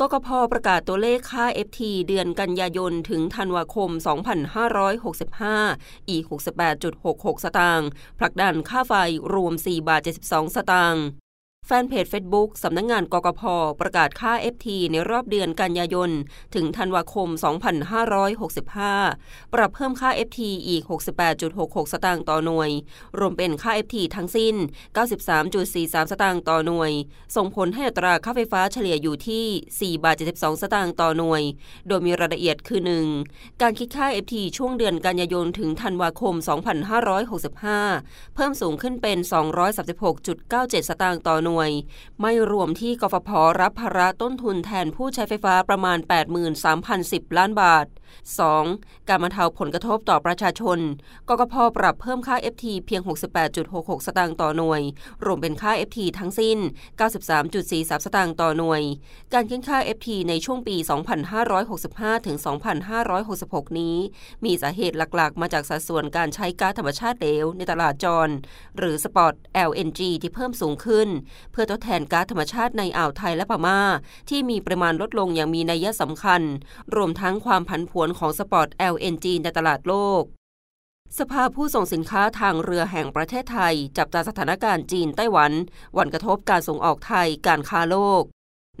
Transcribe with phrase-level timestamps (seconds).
[0.00, 3.90] กกพประกาศตัวเลขค่า FT เดือนกันยายน ถึงธันวาคม
[5.20, 6.24] 2565 อีก
[6.84, 8.92] 68.66 สตางค์ผลักดันค่าไฟ
[9.34, 11.04] รวม 4 บาท 72 สตางค์
[11.72, 13.42] แฟนเพจ Facebook สำนักงงานกกพ
[13.80, 16.10] ประกาศค่า FT ในรอบเดือนกันยายน
[16.54, 17.28] ถึงธันวาคม
[18.60, 20.82] 2565 ปรับเพิ่มค่า FT อีก
[21.38, 22.70] 68.66 สตางค์ต่อหน่วย
[23.18, 24.54] รวมเป็นค่า FT ทั้งสิ้น
[25.32, 26.92] 93.43 สตางค์ต่อหน่วย
[27.36, 31.42] ส่งผลให้อัตราค่าไฟฟ้าเฉลี่ยอยู่ที่ 4 บาท 72 สตางค์ต่อหน่วย
[31.88, 32.80] โดยมีรายละเอียดคือ
[33.20, 33.62] 1.
[33.62, 36.34] การคิดค่า FT ช่วงเดือนกันยายนถึงธันวาคม
[37.14, 39.18] 2565 เพิ่มสูงขึ้นเป็น
[40.04, 41.70] 236.97 สตางค์ต่อหน่วยวย
[42.20, 45.98] ไม่รวมที่กฟผรับภาระต้นทุนแทนผู้ใช้ไฟฟ้าประมาณ
[46.68, 47.86] 83,010 ล้านบาท
[48.48, 49.08] 2.
[49.08, 50.78] การบรรเทาผลกระทบต่อประชาชน
[51.28, 53.02] กกพปรับเพิ่มค่า FT เพียง
[53.54, 54.82] 68.66 สตางค์ต่อหน่วย
[55.24, 56.58] รวมเป็นค่า FT ทั้งสิ้น
[57.30, 58.82] 93.43 สตางค์ต่อหน่วย
[59.34, 60.76] การขึ้นค่า FT ในช่วงปี
[61.50, 62.36] 2565 ถึง
[63.12, 63.96] 2566 นี้
[64.44, 68.28] มีสาเหตุหลักๆ มาจากสัดส่วนการใช้ก๊าซธรรมชาติเหลวในตลาดจร
[68.78, 69.34] หรือสปอต
[69.68, 71.08] LNG ที่เพิ่มสูงขึ้น
[71.52, 73.80] เพื่อทดแทนก๊าซธรรมชาติในอ่าวไทยและพม่า
[74.28, 76.42] ที่มีปริมาณลดลงอย่างมีนัยสำคัญ
[76.94, 80.22] รวมทั้งความผันผวนวนของสปอร์ต LNG ในตลาดโลก
[81.18, 85.52] สภาผู้ส่งสินค้าทางเรือแห่งประเทศไทย จับตาสถานการณ์จีนไต้หวัน
[85.98, 88.22] หวั่นกระทบการส่งออกไทยการค้าโลก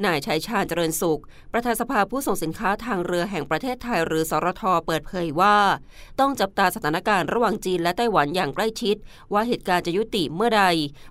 [0.06, 1.20] นายชัยชาญเจริญสุข
[1.52, 5.56] ประธานสภาผู้ส่งสินค้าทางเรือแห่งประเทศไทยหรือสรทเปิดเผยว่า
[6.20, 8.96] ต้องจับตาสถานการณ์ระหว่างจีนและไต้หวันอย่างใกล้ชิด
[9.32, 10.64] ว่าเหตุการณ์จะยุติเมื่อใด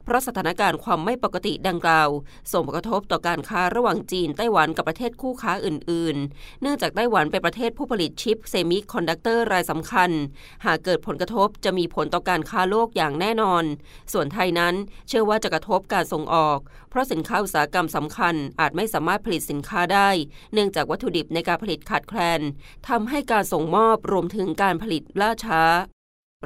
[0.03, 2.09] เพราะสถานการณ์ความไม่ปกติดังกล่าว
[2.52, 10.09] ส่งผลกระทบต่อการค้าระหว่างจีนไต้หวันกับประเทศคู่ค้าอื่น ๆ เนื่องจากไต้หวันเป็นประเทศผู้ผลิตชิปเซมิคอนดักเตอร์รายสำคัญ
[10.65, 13.64] หากเกิดผลกระทบจะมีผลต่อการค้าโลกอย่างแน่นอน
[14.14, 14.76] ส่วนไทยนั้น
[15.08, 16.59] เชื่อว่าจะกระทบการส่งออก
[16.89, 20.09] เพราะสินค้าอุตสาหกรรมสำคัญอาจไม่สามารถผลิตสินค้าได้
[20.53, 22.41] เนื่องจากวัตถุดิบในการผลิตขาดแคลน
[22.87, 25.61] ทำให้การส่งมอบรวมถึงการผลิตล่าช้า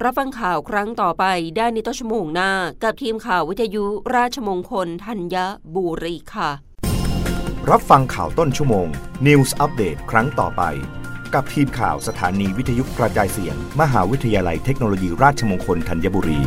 [0.04, 1.26] รับฟังข่าวครั้งต่อไป
[1.58, 2.52] ได้ในต้นชั่วโมงหน้า
[2.84, 3.86] กับทีมข่าววิทยุ
[4.16, 5.36] ราชมงคลธัญ
[5.76, 6.50] บุรีค่ะ
[7.70, 8.88] รับฟังข่าวต้นชั่วโมง
[9.28, 10.64] News อัปเดตครั้งต่อไป
[11.34, 16.42] กับทีมข่าวสถานีวิทยุกระจายเสียง มหาวิทยาลัยเทคโนโลยีราชมงคลธัญบุรี